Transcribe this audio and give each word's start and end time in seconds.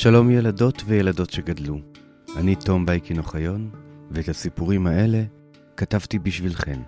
שלום 0.00 0.30
ילדות 0.30 0.82
וילדות 0.86 1.30
שגדלו. 1.30 1.78
אני 2.36 2.54
תום 2.54 2.86
בייקין 2.86 3.18
אוחיון, 3.18 3.70
ואת 4.10 4.28
הסיפורים 4.28 4.86
האלה 4.86 5.22
כתבתי 5.76 6.18
בשבילכן. 6.18 6.80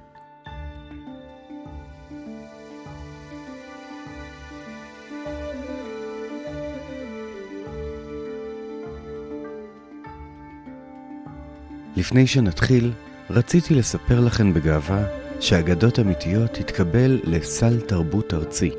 לפני 11.96 12.26
שנתחיל, 12.26 12.92
רציתי 13.30 13.74
לספר 13.74 14.20
לכן 14.20 14.54
בגאווה 14.54 15.04
שאגדות 15.40 15.98
אמיתיות 15.98 16.50
תתקבל 16.50 17.20
לסל 17.24 17.80
תרבות 17.80 18.34
ארצי. 18.34 18.70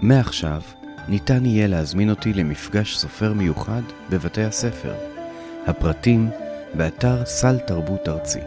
מעכשיו, 0.00 0.60
ניתן 1.08 1.46
יהיה 1.46 1.66
להזמין 1.66 2.10
אותי 2.10 2.32
למפגש 2.32 2.96
סופר 2.96 3.32
מיוחד 3.32 3.82
בבתי 4.10 4.42
הספר. 4.42 4.94
הפרטים 5.66 6.30
באתר 6.74 7.24
סל 7.24 7.58
תרבות 7.58 8.08
ארצי. 8.08 8.38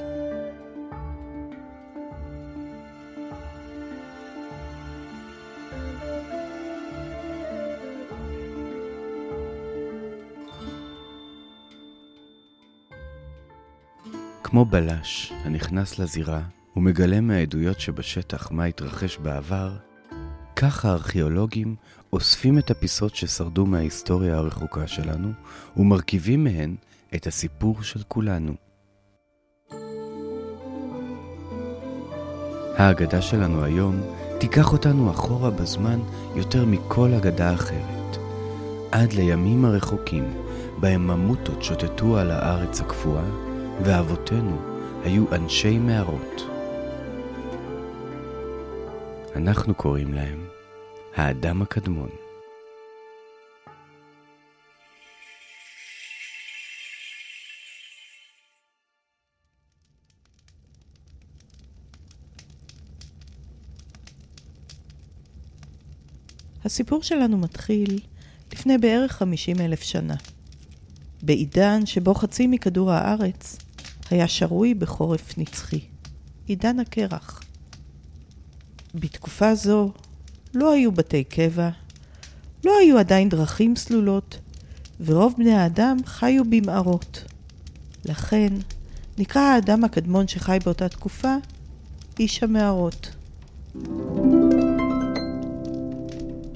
כמו 14.44 14.66
בלש 14.66 15.34
הנכנס 15.44 16.00
לזירה 16.00 16.42
ומגלה 16.76 17.22
מהעדויות 17.22 17.80
שבשטח 17.80 18.52
מה 18.52 18.66
התרחש 18.66 19.18
בעבר, 19.18 19.78
כך 20.56 20.86
הארכיאולוגים 20.86 21.76
אוספים 22.16 22.58
את 22.58 22.72
הפיסות 22.72 23.16
ששרדו 23.16 23.66
מההיסטוריה 23.66 24.38
הרחוקה 24.38 24.88
שלנו 24.88 25.32
ומרכיבים 25.78 26.44
מהן 26.44 26.76
את 27.16 27.28
הסיפור 27.28 27.84
של 27.84 28.00
כולנו. 28.08 28.54
ההגדה 32.78 33.22
שלנו 33.22 33.64
היום 33.64 34.02
תיקח 34.40 34.74
אותנו 34.74 35.12
אחורה 35.12 35.50
בזמן 35.50 36.00
יותר 36.36 36.66
מכל 36.66 37.14
אגדה 37.14 37.54
אחרת, 37.54 38.18
עד 38.92 39.14
לימים 39.14 39.66
הרחוקים 39.66 40.34
בהם 40.80 41.08
ממוטות 41.08 41.64
שוטטו 41.64 42.18
על 42.18 42.32
הארץ 42.32 42.82
הקפואה, 42.82 43.26
ואבותינו 43.84 44.58
היו 45.04 45.26
אנשי 45.32 45.78
מערות. 45.78 46.42
אנחנו 49.36 49.76
קוראים 49.76 50.14
להם 50.14 50.55
האדם 51.16 51.62
הקדמון. 51.62 52.10
הסיפור 66.66 67.04
שלנו 67.04 67.38
מתחיל 67.38 68.00
לפני 68.54 68.78
בערך 68.78 69.12
50 69.12 69.56
אלף 69.60 69.82
שנה. 69.82 70.16
בעידן 71.22 71.86
שבו 71.86 72.14
חצי 72.14 72.48
מכדור 72.48 72.92
הארץ 72.92 73.58
היה 74.10 74.28
שרוי 74.28 74.74
בחורף 74.74 75.38
נצחי. 75.38 75.82
עידן 76.46 76.80
הקרח. 76.80 77.42
בתקופה 78.96 79.56
זו 79.56 79.92
לא 80.56 80.72
היו 80.72 80.92
בתי 80.92 81.24
קבע, 81.24 81.70
לא 82.66 82.72
היו 82.82 82.98
עדיין 82.98 83.30
דרכים 83.30 83.76
סלולות, 83.76 84.38
ורוב 85.06 85.34
בני 85.38 85.54
האדם 85.54 85.98
חיו 86.06 86.46
במערות. 86.46 87.24
לכן 88.06 88.54
נקרא 89.18 89.42
האדם 89.42 89.84
הקדמון 89.84 90.28
שחי 90.28 90.58
באותה 90.66 90.90
תקופה 90.90 91.36
איש 92.20 92.44
המערות. 92.44 93.12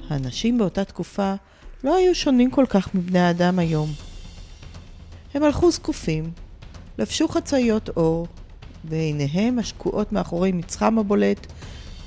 האנשים 0.08 0.58
באותה 0.58 0.84
תקופה 0.84 1.34
לא 1.84 1.96
היו 1.96 2.14
שונים 2.14 2.50
כל 2.50 2.64
כך 2.68 2.94
מבני 2.94 3.18
האדם 3.18 3.58
היום. 3.58 3.92
הם 5.34 5.42
הלכו 5.42 5.70
זקופים, 5.70 6.30
לבשו 6.98 7.28
חצאיות 7.28 7.88
אור, 7.88 8.26
ועיניהם 8.84 9.58
השקועות 9.58 10.12
מאחורי 10.12 10.52
מצחם 10.52 10.98
הבולט 10.98 11.46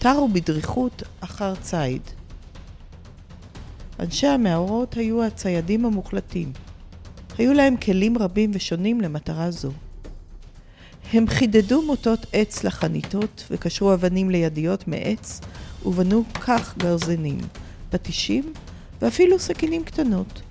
תרו 0.04 0.28
בדריכות 0.28 1.04
אחר 1.20 1.56
ציד. 1.56 2.02
אנשי 4.00 4.28
המאורות 4.28 4.94
היו 4.94 5.24
הציידים 5.24 5.86
המוחלטים. 5.86 6.52
היו 7.38 7.54
להם 7.54 7.78
כלים 7.78 8.18
רבים 8.18 8.52
ושונים 8.54 9.02
למטרה 9.02 9.52
זו. 9.52 9.72
הם 11.14 11.28
חידדו 11.28 11.82
מוטות 11.82 12.26
עץ 12.34 12.64
לחניתות 12.64 13.48
וקשרו 13.52 13.94
אבנים 13.94 14.30
לידיות 14.30 14.88
מעץ 14.88 15.42
ובנו 15.86 16.24
כך 16.34 16.78
גרזנים, 16.78 17.38
פטישים 17.90 18.54
ואפילו 19.02 19.40
סכינים 19.40 19.84
קטנות, 19.84 20.42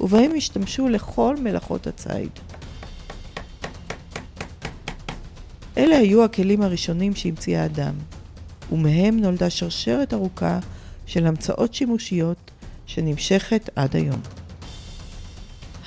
ובהם 0.00 0.30
השתמשו 0.36 0.88
לכל 0.88 1.36
מלאכות 1.36 1.86
הציד. 1.86 2.30
אלה 5.76 5.98
היו 5.98 6.24
הכלים 6.24 6.62
הראשונים 6.62 7.14
שהמציא 7.14 7.58
האדם. 7.58 7.94
ומהם 8.72 9.20
נולדה 9.20 9.50
שרשרת 9.50 10.14
ארוכה 10.14 10.58
של 11.06 11.26
המצאות 11.26 11.74
שימושיות 11.74 12.50
שנמשכת 12.86 13.70
עד 13.76 13.96
היום. 13.96 14.20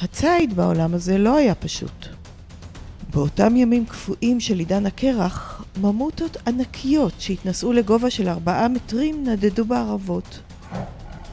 הציד 0.01 0.55
בעולם 0.55 0.93
הזה 0.93 1.17
לא 1.17 1.37
היה 1.37 1.55
פשוט. 1.55 2.07
באותם 3.13 3.55
ימים 3.55 3.85
קפואים 3.85 4.39
של 4.39 4.59
עידן 4.59 4.85
הקרח, 4.85 5.65
ממוטות 5.81 6.37
ענקיות 6.47 7.13
שהתנסו 7.19 7.73
לגובה 7.73 8.09
של 8.09 8.29
ארבעה 8.29 8.67
מטרים 8.67 9.23
נדדו 9.27 9.65
בערבות. 9.65 10.39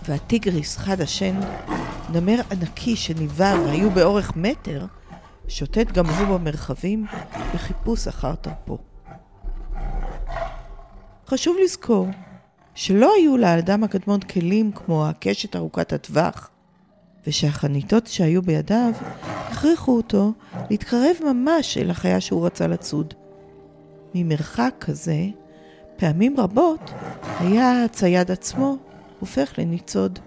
והטיגריס 0.09 0.77
חד 0.77 1.00
השן, 1.00 1.41
נמר 2.12 2.41
ענקי 2.50 2.97
שניבא 2.97 3.56
והיו 3.66 3.91
באורך 3.91 4.37
מטר, 4.37 4.87
שוטט 5.49 5.93
גם 5.93 6.06
הוא 6.06 6.39
במרחבים 6.39 7.06
בחיפוש 7.55 8.09
אחר 8.09 8.34
תרפו. 8.34 8.90
חשוב 11.30 11.56
לזכור 11.64 12.06
שלא 12.74 13.12
היו 13.16 13.36
לאדם 13.36 13.84
הקדמון 13.84 14.20
כלים 14.20 14.72
כמו 14.72 15.06
הקשת 15.06 15.56
ארוכת 15.56 15.92
הטווח, 15.92 16.50
ושהחניתות 17.26 18.06
שהיו 18.06 18.42
בידיו 18.42 18.92
הכריחו 19.22 19.96
אותו 19.96 20.32
להתקרב 20.70 21.16
ממש 21.24 21.78
אל 21.78 21.91
החיה 21.91 22.20
שהוא 22.20 22.46
רצה 22.46 22.66
לצוד. 22.66 23.14
ממרחק 24.14 24.74
כזה, 24.80 25.26
פעמים 25.96 26.41
רבות 26.41 26.91
היה 27.41 27.84
הצייד 27.84 28.30
עצמו 28.30 28.76
הופך 29.20 29.58
לניצוד. 29.58 30.18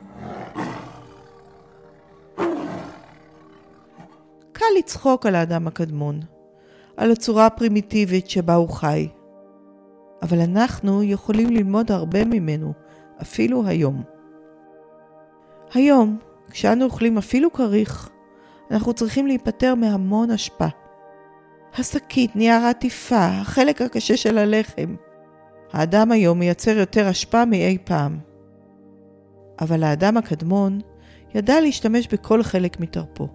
קל 4.52 4.66
לצחוק 4.80 5.26
על 5.26 5.36
האדם 5.36 5.68
הקדמון, 5.68 6.20
על 6.98 7.12
הצורה 7.12 7.46
הפרימיטיבית 7.46 8.30
שבה 8.30 8.56
הוא 8.56 8.70
חי. 8.70 9.08
אבל 10.24 10.40
אנחנו 10.40 11.04
יכולים 11.04 11.50
ללמוד 11.50 11.92
הרבה 11.92 12.26
ממנו, 12.26 12.74
אפילו 13.22 13.68
היום. 13.68 14.04
היום, 15.74 16.18
כשאנו 16.50 16.86
אוכלים 16.86 17.18
אפילו 17.18 17.54
כריך, 17.54 18.10
אנחנו 18.72 18.94
צריכים 18.94 19.28
להיפטר 19.28 19.76
מהמון 19.76 20.32
אשפה. 20.32 20.68
השקית, 21.78 22.36
נייר 22.36 22.62
העטיפה, 22.62 23.26
החלק 23.26 23.82
הקשה 23.82 24.18
של 24.18 24.38
הלחם. 24.38 24.96
האדם 25.74 26.12
היום 26.12 26.40
מייצר 26.40 26.78
יותר 26.78 27.12
אשפה 27.12 27.46
מאי 27.46 27.78
פעם. 27.84 28.20
אבל 29.62 29.84
האדם 29.84 30.18
הקדמון 30.18 30.80
ידע 31.36 31.62
להשתמש 31.62 32.08
בכל 32.08 32.44
חלק 32.44 32.80
מתרפו. 32.80 33.28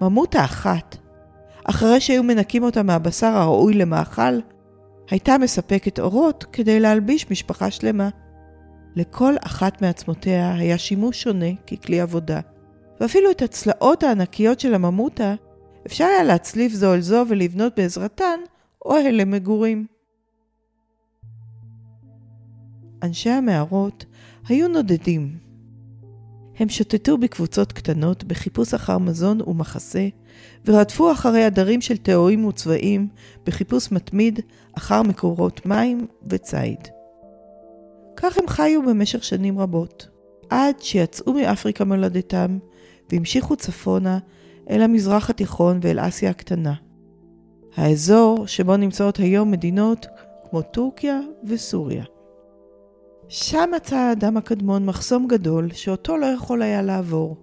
ממותה 0.00 0.44
אחת, 0.44 0.96
אחרי 1.64 2.00
שהיו 2.00 2.22
מנקים 2.22 2.62
אותה 2.62 2.82
מהבשר 2.82 3.26
הראוי 3.26 3.74
למאכל, 3.74 4.38
הייתה 5.12 5.38
מספקת 5.38 6.00
אורות 6.00 6.44
כדי 6.52 6.80
להלביש 6.80 7.30
משפחה 7.30 7.70
שלמה. 7.70 8.08
לכל 8.96 9.34
אחת 9.40 9.82
מעצמותיה 9.82 10.54
היה 10.54 10.78
שימוש 10.78 11.22
שונה 11.22 11.54
ככלי 11.66 12.00
עבודה, 12.00 12.40
ואפילו 13.00 13.30
את 13.30 13.42
הצלעות 13.42 14.02
הענקיות 14.02 14.60
של 14.60 14.74
הממותה 14.74 15.34
אפשר 15.86 16.04
היה 16.04 16.22
להצליף 16.22 16.72
זו 16.72 16.94
אל 16.94 17.00
זו 17.00 17.24
ולבנות 17.28 17.72
בעזרתן 17.76 18.40
אוהל 18.84 19.14
למגורים. 19.20 19.86
אנשי 23.02 23.30
המערות 23.30 24.04
היו 24.48 24.68
נודדים. 24.68 25.38
הם 26.62 26.68
שוטטו 26.68 27.18
בקבוצות 27.18 27.72
קטנות 27.72 28.24
בחיפוש 28.24 28.74
אחר 28.74 28.98
מזון 28.98 29.40
ומחסה, 29.46 30.08
ורדפו 30.66 31.12
אחרי 31.12 31.44
עדרים 31.44 31.80
של 31.80 31.96
טהורים 31.96 32.44
וצבעים 32.44 33.08
בחיפוש 33.46 33.92
מתמיד 33.92 34.40
אחר 34.78 35.02
מקורות 35.02 35.66
מים 35.66 36.06
וציד. 36.26 36.78
כך 38.16 38.38
הם 38.38 38.46
חיו 38.48 38.82
במשך 38.82 39.24
שנים 39.24 39.58
רבות, 39.58 40.08
עד 40.50 40.74
שיצאו 40.80 41.32
מאפריקה 41.32 41.84
מולדתם 41.84 42.58
והמשיכו 43.12 43.56
צפונה 43.56 44.18
אל 44.70 44.82
המזרח 44.82 45.30
התיכון 45.30 45.80
ואל 45.82 45.98
אסיה 46.00 46.30
הקטנה. 46.30 46.74
האזור 47.76 48.46
שבו 48.46 48.76
נמצאות 48.76 49.16
היום 49.16 49.50
מדינות 49.50 50.06
כמו 50.50 50.62
טורקיה 50.62 51.20
וסוריה. 51.44 52.04
שם 53.28 53.70
מצא 53.76 53.96
האדם 53.96 54.36
הקדמון 54.36 54.86
מחסום 54.86 55.28
גדול 55.28 55.72
שאותו 55.72 56.16
לא 56.16 56.26
יכול 56.26 56.62
היה 56.62 56.82
לעבור. 56.82 57.36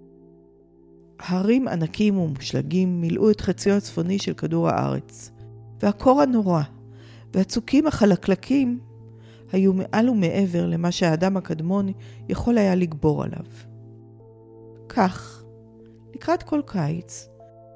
הרים 1.20 1.68
ענקים 1.68 2.18
ומושלגים 2.18 3.02
מילאו 3.02 3.32
את 3.32 3.42
חציו 3.42 3.74
הצפוני 3.74 4.20
של 4.20 4.34
כדור 4.34 4.70
הארץ, 4.70 5.32
והקור 5.80 6.22
הנורא 6.22 6.62
והצוקים 7.34 7.88
החלקלקים 7.88 8.80
היו 9.52 9.74
מעל 9.74 10.10
ומעבר 10.10 10.66
למה 10.66 10.92
שהאדם 10.92 11.38
הקדמון 11.38 11.92
יכול 12.30 12.58
היה 12.58 12.76
לגבור 12.76 13.24
עליו. 13.24 13.46
כך, 14.90 15.44
לקראת 16.14 16.44
כל 16.44 16.62
קיץ, 16.66 17.30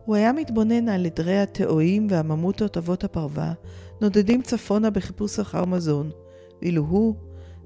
הוא 0.05 0.15
היה 0.15 0.33
מתבונן 0.33 0.89
על 0.89 1.05
עדרי 1.05 1.39
התאואים 1.39 2.07
והממוטות 2.09 2.77
אבות 2.77 3.03
הפרווה, 3.03 3.53
נודדים 4.01 4.41
צפונה 4.41 4.89
בחיפוש 4.89 5.39
אחר 5.39 5.65
מזון, 5.65 6.11
ואילו 6.61 6.81
הוא 6.81 7.15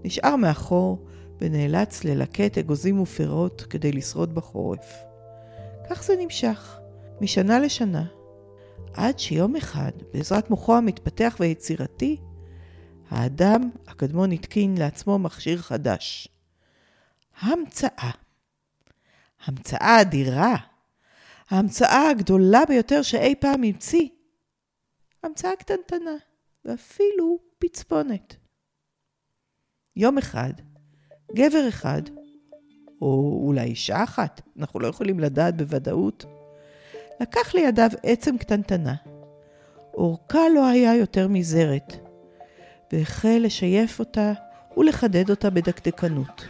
נשאר 0.03 0.35
מאחור 0.35 1.05
ונאלץ 1.41 2.03
ללקט 2.03 2.57
אגוזים 2.57 2.99
ופירות 2.99 3.61
כדי 3.69 3.91
לשרוד 3.91 4.35
בחורף. 4.35 4.93
כך 5.89 6.03
זה 6.03 6.15
נמשך, 6.19 6.79
משנה 7.21 7.59
לשנה, 7.59 8.05
עד 8.93 9.19
שיום 9.19 9.55
אחד, 9.55 9.91
בעזרת 10.13 10.49
מוחו 10.49 10.77
המתפתח 10.77 11.35
והיצירתי, 11.39 12.17
האדם 13.09 13.69
הקדמון 13.87 14.31
התקין 14.31 14.77
לעצמו 14.77 15.19
מכשיר 15.19 15.57
חדש. 15.57 16.27
המצאה. 17.39 18.11
המצאה 19.45 20.01
אדירה. 20.01 20.55
ההמצאה 21.49 22.09
הגדולה 22.09 22.65
ביותר 22.67 23.01
שאי 23.01 23.35
פעם 23.39 23.63
המציא. 23.63 24.07
המצאה 25.23 25.55
קטנטנה, 25.55 26.15
ואפילו 26.65 27.39
פצפונת. 27.59 28.35
יום 29.99 30.17
אחד, 30.17 30.51
גבר 31.35 31.67
אחד, 31.69 32.01
או 33.01 33.41
אולי 33.43 33.63
אישה 33.63 34.03
אחת, 34.03 34.41
אנחנו 34.59 34.79
לא 34.79 34.87
יכולים 34.87 35.19
לדעת 35.19 35.57
בוודאות, 35.57 36.25
לקח 37.21 37.53
לידיו 37.55 37.89
עצם 38.03 38.37
קטנטנה. 38.37 38.95
אורכה 39.93 40.49
לא 40.55 40.67
היה 40.67 40.95
יותר 40.95 41.27
מזרת, 41.27 41.93
והחל 42.91 43.39
לשייף 43.41 43.99
אותה 43.99 44.33
ולחדד 44.77 45.29
אותה 45.29 45.49
בדקדקנות. 45.49 46.47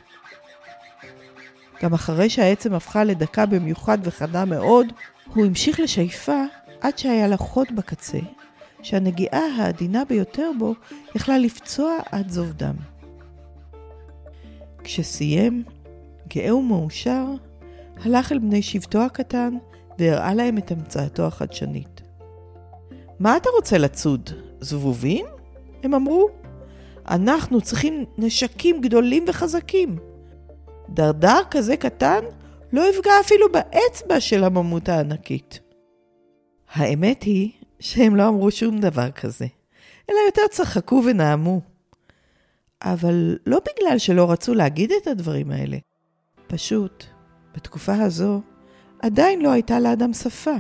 גם 1.83 1.93
אחרי 1.93 2.29
שהעצם 2.29 2.73
הפכה 2.73 3.03
לדקה 3.03 3.45
במיוחד 3.45 3.97
וחדה 4.03 4.45
מאוד, 4.45 4.88
הוא 5.33 5.45
המשיך 5.45 5.79
לשייפה 5.79 6.43
עד 6.81 6.97
שהיה 6.97 7.27
לה 7.27 7.38
חוד 7.38 7.67
בקצה, 7.75 8.19
שהנגיעה 8.81 9.41
העדינה 9.57 10.05
ביותר 10.05 10.51
בו 10.59 10.73
יכלה 11.15 11.38
לפצוע 11.38 11.97
עד 12.11 12.29
זוב 12.29 12.53
דם. 12.53 12.96
כשסיים, 14.88 15.63
גאה 16.28 16.56
ומאושר, 16.56 17.25
הלך 18.06 18.31
אל 18.31 18.39
בני 18.39 18.62
שבטו 18.62 19.00
הקטן 19.00 19.54
והראה 20.00 20.34
להם 20.34 20.57
את 20.57 20.72
המצאתו 20.72 21.25
החדשנית. 21.25 22.01
מה 23.19 23.38
אתה 23.38 23.50
רוצה 23.56 23.78
לצוד? 23.78 24.30
זבובים? 24.60 25.25
הם 25.84 25.94
אמרו. 25.94 26.30
אנחנו 27.10 27.62
צריכים 27.62 28.06
נשקים 28.18 28.81
גדולים 28.81 29.25
וחזקים. 29.28 29.98
דרדר 30.89 31.39
כזה 31.51 31.78
קטן 31.78 32.19
לא 32.74 32.89
יפגע 32.89 33.12
אפילו 33.22 33.51
באצבע 33.51 34.19
של 34.19 34.44
הממות 34.44 34.89
הענקית. 34.89 35.60
האמת 36.74 37.24
היא 37.24 37.51
שהם 37.80 38.16
לא 38.16 38.28
אמרו 38.28 38.51
שום 38.51 38.80
דבר 38.80 39.12
כזה, 39.12 39.48
אלא 40.10 40.18
יותר 40.28 40.48
צחקו 40.51 41.01
ונעמו. 41.06 41.76
אבל 42.81 43.38
לא 43.45 43.59
בגלל 43.59 43.97
שלא 43.97 44.31
רצו 44.31 44.53
להגיד 44.53 44.91
את 45.01 45.07
הדברים 45.07 45.51
האלה. 45.51 45.77
פשוט, 46.47 47.03
בתקופה 47.56 47.94
הזו, 47.94 48.41
עדיין 49.01 49.41
לא 49.41 49.51
הייתה 49.51 49.79
לאדם 49.79 50.13
שפה. 50.13 50.56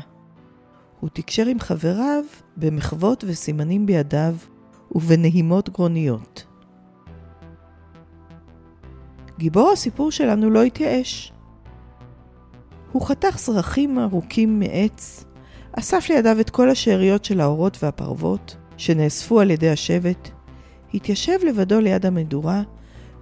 הוא 0.99 1.09
תקשר 1.13 1.45
עם 1.45 1.59
חבריו 1.59 2.23
במחוות 2.57 3.23
וסימנים 3.27 3.85
בידיו 3.85 4.35
ובנהימות 4.91 5.69
גרוניות. 5.69 6.45
גיבור 9.37 9.71
הסיפור 9.71 10.11
שלנו 10.11 10.49
לא 10.49 10.63
התייאש. 10.63 11.33
הוא 12.91 13.07
חתך 13.07 13.39
זרחים 13.39 13.99
ארוכים 13.99 14.59
מעץ, 14.59 15.25
אסף 15.71 16.09
לידיו 16.09 16.39
את 16.39 16.49
כל 16.49 16.69
השאריות 16.69 17.25
של 17.25 17.41
האורות 17.41 17.83
והפרוות 17.83 18.57
שנאספו 18.77 19.39
על 19.39 19.51
ידי 19.51 19.69
השבט, 19.69 20.29
התיישב 20.93 21.37
לבדו 21.47 21.79
ליד 21.79 22.05
המדורה 22.05 22.61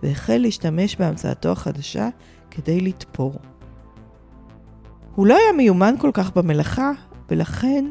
והחל 0.03 0.38
להשתמש 0.38 0.95
בהמצאתו 0.95 1.51
החדשה 1.51 2.09
כדי 2.51 2.81
לתפור. 2.81 3.39
הוא 5.15 5.27
לא 5.27 5.33
היה 5.33 5.51
מיומן 5.57 5.95
כל 6.00 6.09
כך 6.13 6.38
במלאכה, 6.38 6.91
ולכן 7.29 7.85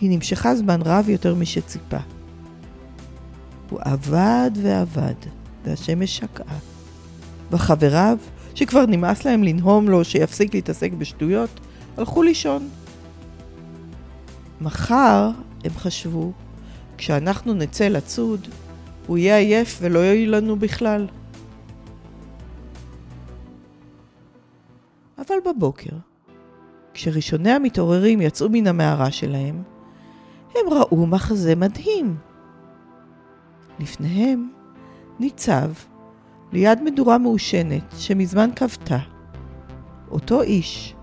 היא 0.00 0.10
נמשכה 0.10 0.56
זמן 0.56 0.80
רב 0.84 1.08
יותר 1.08 1.34
משציפה. 1.34 1.98
הוא 3.70 3.80
עבד 3.82 4.50
ועבד, 4.54 5.14
והשמש 5.64 6.16
שקעה. 6.16 6.58
וחבריו, 7.50 8.18
שכבר 8.54 8.86
נמאס 8.86 9.24
להם 9.24 9.42
לנהום 9.42 9.88
לו 9.88 10.04
שיפסיק 10.04 10.54
להתעסק 10.54 10.92
בשטויות, 10.92 11.60
הלכו 11.96 12.22
לישון. 12.22 12.68
מחר, 14.60 15.30
הם 15.64 15.70
חשבו, 15.76 16.32
כשאנחנו 16.98 17.54
נצא 17.54 17.88
לצוד, 17.88 18.48
הוא 19.06 19.18
יהיה 19.18 19.38
עייף 19.38 19.78
ולא 19.80 19.98
יועיל 19.98 20.36
לנו 20.36 20.56
בכלל. 20.56 21.06
אבל 25.18 25.36
בבוקר, 25.46 25.96
כשראשוני 26.94 27.50
המתעוררים 27.50 28.20
יצאו 28.20 28.48
מן 28.50 28.66
המערה 28.66 29.10
שלהם, 29.10 29.62
הם 30.54 30.72
ראו 30.72 31.06
מחזה 31.06 31.56
מדהים. 31.56 32.16
לפניהם 33.78 34.50
ניצב, 35.20 35.70
ליד 36.52 36.82
מדורה 36.82 37.18
מעושנת 37.18 37.94
שמזמן 37.98 38.50
כבתה, 38.56 38.98
אותו 40.10 40.42
איש 40.42 40.94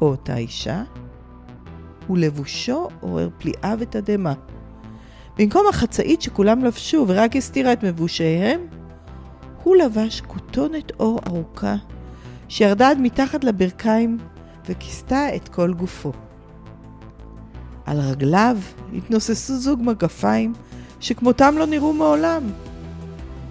או 0.00 0.06
אותה 0.06 0.36
אישה, 0.36 0.82
ולבושו 2.10 2.88
עורר 3.00 3.28
פליאה 3.38 3.74
ותדהמה. 3.78 4.34
במקום 5.40 5.66
החצאית 5.68 6.22
שכולם 6.22 6.64
לבשו 6.64 7.04
ורק 7.08 7.36
הסתירה 7.36 7.72
את 7.72 7.84
מבושיהם, 7.84 8.60
הוא 9.62 9.76
לבש 9.76 10.20
כותונת 10.20 10.92
עור 10.96 11.20
ארוכה 11.26 11.76
שירדה 12.48 12.90
עד 12.90 12.98
מתחת 13.00 13.44
לברכיים 13.44 14.18
וכיסתה 14.68 15.36
את 15.36 15.48
כל 15.48 15.72
גופו. 15.72 16.12
על 17.86 18.00
רגליו 18.00 18.56
התנוססו 18.96 19.56
זוג 19.56 19.80
מגפיים 19.82 20.52
שכמותם 21.00 21.54
לא 21.58 21.66
נראו 21.66 21.92
מעולם, 21.92 22.42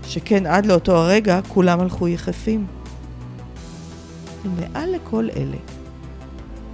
שכן 0.03 0.45
עד 0.45 0.65
לאותו 0.65 0.95
הרגע 0.95 1.39
כולם 1.47 1.79
הלכו 1.79 2.07
יחפים. 2.07 2.65
ומעל 4.45 4.95
לכל 4.95 5.27
אלה 5.35 5.57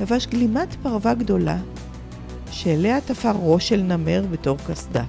לבש 0.01 0.27
גלימת 0.27 0.75
פרווה 0.84 1.13
גדולה 1.13 1.57
שאליה 2.55 3.01
תפר 3.01 3.31
ראש 3.39 3.69
של 3.69 3.81
נמר 3.81 4.25
בתור 4.31 4.57
קסדה. 4.67 5.03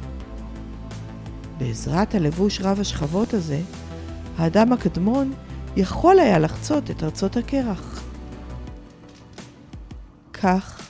בעזרת 1.58 2.14
הלבוש 2.14 2.60
רב 2.60 2.80
השכבות 2.80 3.34
הזה, 3.34 3.60
האדם 4.38 4.72
הקדמון 4.72 5.32
יכול 5.76 6.18
היה 6.18 6.38
לחצות 6.38 6.90
את 6.90 7.02
ארצות 7.02 7.36
הקרח. 7.36 8.02
כך, 10.32 10.80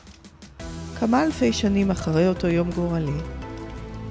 כמה 1.00 1.25
אלפי 1.25 1.52
שנים 1.52 1.90
אחרי 1.90 2.28
אותו 2.28 2.46
יום 2.46 2.70
גורלי, 2.70 3.20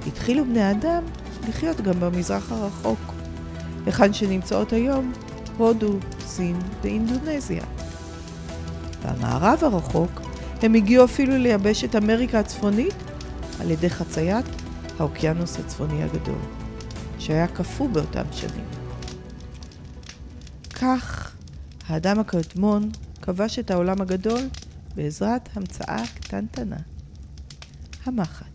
התחילו 0.07 0.45
בני 0.45 0.71
אדם 0.71 1.03
לחיות 1.49 1.81
גם 1.81 1.99
במזרח 1.99 2.51
הרחוק, 2.51 2.99
היכן 3.85 4.13
שנמצאות 4.13 4.73
היום 4.73 5.11
הודו, 5.57 5.93
סין 6.19 6.59
ואינדונזיה. 6.81 7.63
במערב 9.05 9.59
הרחוק 9.63 10.34
הם 10.61 10.73
הגיעו 10.73 11.05
אפילו 11.05 11.37
ליבשת 11.37 11.95
אמריקה 11.95 12.39
הצפונית 12.39 12.93
על 13.61 13.71
ידי 13.71 13.89
חציית 13.89 14.45
האוקיינוס 14.99 15.59
הצפוני 15.59 16.03
הגדול, 16.03 16.39
שהיה 17.19 17.47
קפוא 17.47 17.89
באותם 17.89 18.25
שנים. 18.31 18.65
כך 20.73 21.35
האדם 21.87 22.19
הקדמון 22.19 22.91
כבש 23.21 23.59
את 23.59 23.71
העולם 23.71 24.01
הגדול 24.01 24.41
בעזרת 24.95 25.49
המצאה 25.57 26.03
קטנטנה, 26.15 26.77
המחט. 28.05 28.45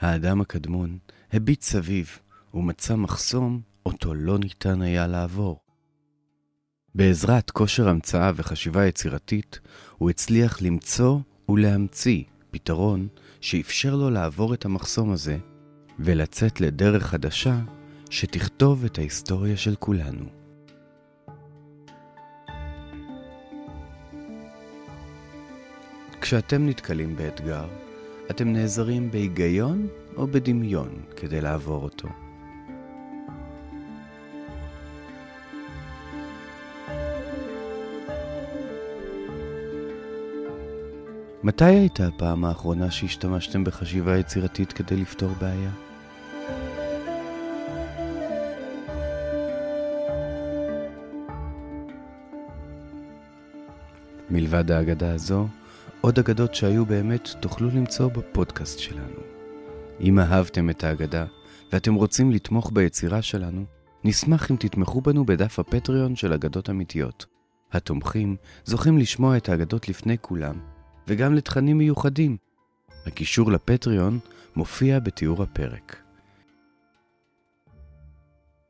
האדם 0.00 0.40
הקדמון 0.40 0.98
הביט 1.32 1.62
סביב 1.62 2.18
הוא 2.52 2.64
מצא 2.64 2.96
מחסום 2.96 3.60
אותו 3.86 4.14
לא 4.14 4.38
ניתן 4.38 4.82
היה 4.82 5.06
לעבור. 5.06 5.60
בעזרת 6.94 7.50
כושר 7.50 7.88
המצאה 7.88 8.32
וחשיבה 8.36 8.86
יצירתית, 8.86 9.60
הוא 9.98 10.10
הצליח 10.10 10.62
למצוא 10.62 11.18
ולהמציא 11.48 12.24
פתרון 12.50 13.08
שאפשר 13.40 13.94
לו 13.94 14.10
לעבור 14.10 14.54
את 14.54 14.64
המחסום 14.64 15.12
הזה 15.12 15.38
ולצאת 15.98 16.60
לדרך 16.60 17.02
חדשה 17.02 17.60
שתכתוב 18.10 18.84
את 18.84 18.98
ההיסטוריה 18.98 19.56
של 19.56 19.74
כולנו. 19.74 20.24
כשאתם 26.20 26.68
נתקלים 26.68 27.16
באתגר, 27.16 27.66
אתם 28.30 28.52
נעזרים 28.52 29.10
בהיגיון 29.10 29.88
או 30.16 30.26
בדמיון 30.26 31.02
כדי 31.16 31.40
לעבור 31.40 31.82
אותו. 31.82 32.08
מתי 41.52 41.64
הייתה 41.64 42.06
הפעם 42.06 42.44
האחרונה 42.44 42.90
שהשתמשתם 42.90 43.64
בחשיבה 43.64 44.18
יצירתית 44.18 44.72
כדי 44.72 44.96
לפתור 44.96 45.30
בעיה? 45.40 45.70
מלבד 54.30 54.70
האגדה 54.70 55.14
הזו, 55.14 55.48
עוד 56.00 56.18
אגדות 56.18 56.54
שהיו 56.54 56.86
באמת 56.86 57.28
תוכלו 57.40 57.68
למצוא 57.70 58.08
בפודקאסט 58.08 58.78
שלנו. 58.78 59.20
אם 60.00 60.18
אהבתם 60.18 60.70
את 60.70 60.84
האגדה 60.84 61.24
ואתם 61.72 61.94
רוצים 61.94 62.30
לתמוך 62.30 62.70
ביצירה 62.72 63.22
שלנו, 63.22 63.64
נשמח 64.04 64.50
אם 64.50 64.56
תתמכו 64.56 65.00
בנו 65.00 65.24
בדף 65.24 65.58
הפטריון 65.58 66.16
של 66.16 66.32
אגדות 66.32 66.70
אמיתיות. 66.70 67.26
התומכים 67.72 68.36
זוכים 68.64 68.98
לשמוע 68.98 69.36
את 69.36 69.48
האגדות 69.48 69.88
לפני 69.88 70.16
כולם, 70.20 70.71
וגם 71.08 71.34
לתכנים 71.34 71.78
מיוחדים. 71.78 72.36
הקישור 73.06 73.52
לפטריון 73.52 74.18
מופיע 74.56 74.98
בתיאור 74.98 75.42
הפרק. 75.42 75.96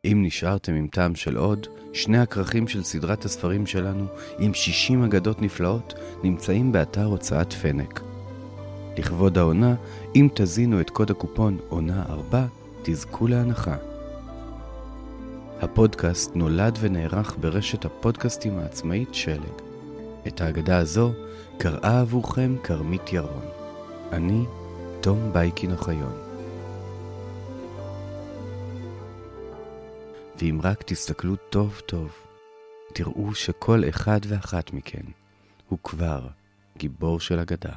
אם 0.05 0.23
נשארתם 0.25 0.75
עם 0.75 0.87
טעם 0.87 1.15
של 1.15 1.37
עוד, 1.37 1.67
שני 1.93 2.19
הכרכים 2.19 2.69
של 2.69 2.83
סדרת 2.83 3.25
הספרים 3.25 3.67
שלנו, 3.67 4.07
עם 4.39 4.55
60 4.55 5.05
אגדות 5.05 5.43
נפלאות, 5.43 5.95
נמצאים 6.23 6.73
באתר 6.73 7.05
הוצאת 7.05 7.53
פנק. 7.53 8.01
לכבוד 8.99 9.39
העונה, 9.39 9.75
אם 10.15 10.29
תזינו 10.35 10.81
את 10.81 10.91
קוד 10.91 11.11
הקופון 11.11 11.59
עונה 11.69 12.05
4, 12.09 12.47
תזכו 12.83 13.27
להנחה. 13.27 13.77
הפודקאסט 15.61 16.37
נולד 16.37 16.79
ונערך 16.81 17.37
ברשת 17.41 17.85
הפודקאסטים 17.85 18.59
העצמאית 18.59 19.15
שלג. 19.15 19.72
את 20.27 20.41
האגדה 20.41 20.79
הזו 20.79 21.13
קראה 21.59 22.01
עבורכם 22.01 22.57
כרמית 22.63 23.13
ירון. 23.13 23.45
אני, 24.13 24.45
תום 25.01 25.33
בייקין 25.33 25.73
אוחיון. 25.73 26.13
ואם 30.39 30.61
רק 30.63 30.83
תסתכלו 30.83 31.37
טוב 31.37 31.81
טוב, 31.87 32.13
תראו 32.95 33.35
שכל 33.35 33.83
אחד 33.89 34.21
ואחת 34.29 34.73
מכן 34.73 35.03
הוא 35.69 35.79
כבר 35.83 36.29
גיבור 36.77 37.21
של 37.21 37.39
אגדה. 37.39 37.73